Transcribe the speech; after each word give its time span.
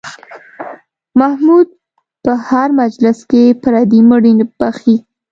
محمود 1.19 1.67
په 2.23 2.33
هر 2.47 2.67
مجلس 2.81 3.17
کې 3.29 3.43
پردي 3.61 4.01
مړي 4.09 4.33
بښي. 4.59 4.95